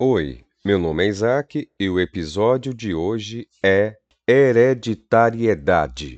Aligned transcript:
Oi, 0.00 0.44
meu 0.64 0.78
nome 0.78 1.04
é 1.04 1.08
Isaac 1.08 1.68
e 1.76 1.90
o 1.90 1.98
episódio 1.98 2.72
de 2.72 2.94
hoje 2.94 3.48
é 3.60 3.96
Hereditariedade. 4.28 6.14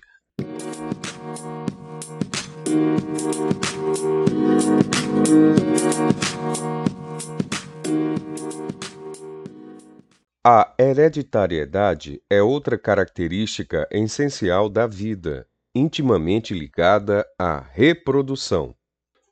A 10.47 10.75
hereditariedade 10.79 12.23
é 12.29 12.43
outra 12.43 12.77
característica 12.77 13.89
essencial 13.91 14.69
da 14.69 14.87
vida, 14.87 15.49
intimamente 15.75 16.53
ligada 16.53 17.27
à 17.39 17.61
reprodução. 17.61 18.75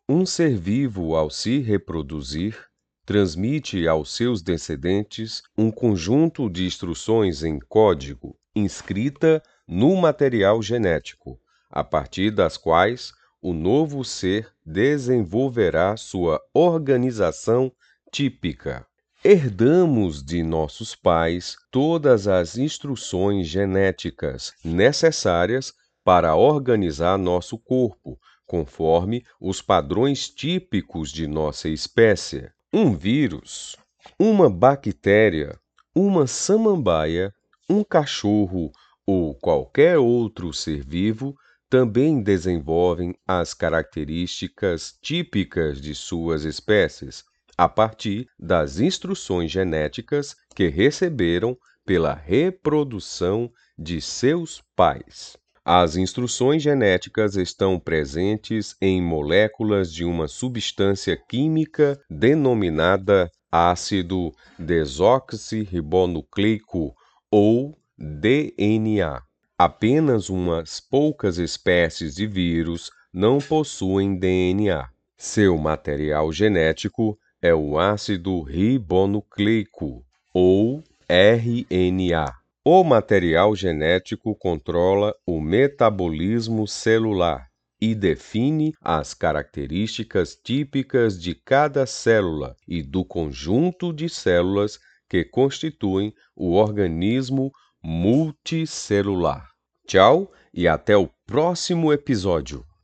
Um 0.09 0.25
ser 0.25 0.57
vivo, 0.57 1.15
ao 1.15 1.29
se 1.29 1.59
reproduzir, 1.59 2.68
transmite 3.09 3.89
aos 3.89 4.15
seus 4.15 4.43
descendentes 4.43 5.43
um 5.57 5.71
conjunto 5.71 6.51
de 6.51 6.67
instruções 6.67 7.43
em 7.43 7.59
código 7.59 8.37
inscrita 8.55 9.43
no 9.67 9.97
material 9.97 10.63
genético, 10.63 11.41
a 11.71 11.83
partir 11.83 12.31
das 12.31 12.59
quais 12.59 13.15
o 13.41 13.55
novo 13.55 14.05
ser 14.05 14.53
desenvolverá 14.63 15.97
sua 15.97 16.39
organização 16.53 17.73
típica. 18.13 18.87
Herdamos 19.25 20.23
de 20.23 20.43
nossos 20.43 20.95
pais 20.95 21.57
todas 21.71 22.29
as 22.29 22.59
instruções 22.59 23.47
genéticas 23.47 24.53
necessárias 24.63 25.73
para 26.05 26.37
organizar 26.37 27.17
nosso 27.17 27.57
corpo, 27.57 28.19
conforme 28.47 29.25
os 29.41 29.63
padrões 29.63 30.29
típicos 30.29 31.11
de 31.11 31.27
nossa 31.27 31.71
espécie. 31.71 32.51
Um 32.71 32.95
vírus, 32.95 33.77
uma 34.21 34.51
bactéria, 34.51 35.59
uma 35.95 36.27
samambaia, 36.27 37.33
um 37.67 37.83
cachorro 37.83 38.71
ou 39.07 39.35
qualquer 39.35 39.97
outro 39.97 40.53
ser 40.53 40.85
vivo 40.85 41.35
também 41.71 42.23
desenvolvem 42.23 43.15
as 43.27 43.55
características 43.55 44.99
típicas 45.01 45.81
de 45.81 45.95
suas 45.95 46.45
espécies 46.45 47.25
a 47.57 47.71
partir 47.71 48.29
das 48.39 48.79
instruções 48.79 49.51
genéticas 49.51 50.37
que 50.55 50.69
receberam 50.69 51.57
pela 51.87 52.13
reprodução 52.13 53.51
de 53.79 53.99
seus 53.99 54.63
pais. 54.77 55.38
As 55.71 55.97
instruções 55.97 56.63
genéticas 56.63 57.37
estão 57.37 57.79
presentes 57.79 58.75
em 58.81 59.03
moléculas 59.03 59.93
de 59.93 60.03
uma 60.03 60.27
substância 60.27 61.15
química 61.15 62.01
denominada 62.09 63.31
ácido 63.53 64.33
desoxirribonucleico 64.59 66.95
ou 67.31 67.77
DNA. 67.99 69.21
Apenas 69.59 70.31
umas 70.31 70.81
poucas 70.81 71.37
espécies 71.37 72.15
de 72.15 72.27
vírus 72.27 72.91
não 73.13 73.37
possuem 73.37 74.19
DNA. 74.19 74.89
Seu 75.19 75.59
material 75.59 76.33
genético 76.33 77.19
é 77.43 77.55
o 77.55 77.79
ácido 77.79 78.41
ribonucleico 78.41 80.03
ou 80.33 80.83
RNA. 81.07 82.39
O 82.71 82.85
material 82.85 83.57
genético 83.57 84.37
controla 84.37 85.15
o 85.25 85.41
metabolismo 85.41 86.69
celular 86.69 87.47
e 87.81 87.95
define 87.95 88.75
as 88.83 89.15
características 89.15 90.37
típicas 90.37 91.19
de 91.19 91.35
cada 91.35 91.87
célula 91.87 92.55
e 92.69 92.83
do 92.83 93.07
conjunto 93.07 93.91
de 93.91 94.07
células 94.11 94.79
que 95.09 95.25
constituem 95.25 96.13
o 96.37 96.53
organismo 96.53 97.51
multicelular. 97.83 99.49
Tchau 99.87 100.31
e 100.53 100.69
até 100.69 100.95
o 100.95 101.09
próximo 101.27 101.91
episódio. 101.91 102.68